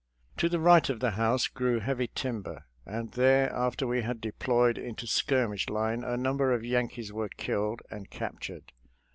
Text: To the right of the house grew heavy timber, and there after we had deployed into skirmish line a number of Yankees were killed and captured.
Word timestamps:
To 0.37 0.49
the 0.49 0.59
right 0.59 0.89
of 0.89 0.99
the 0.99 1.11
house 1.11 1.47
grew 1.47 1.79
heavy 1.79 2.07
timber, 2.15 2.65
and 2.87 3.11
there 3.11 3.53
after 3.53 3.85
we 3.85 4.01
had 4.01 4.19
deployed 4.19 4.79
into 4.79 5.05
skirmish 5.05 5.69
line 5.69 6.03
a 6.03 6.17
number 6.17 6.51
of 6.53 6.65
Yankees 6.65 7.13
were 7.13 7.29
killed 7.29 7.83
and 7.91 8.09
captured. 8.09 8.71